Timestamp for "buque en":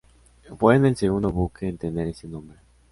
1.31-1.77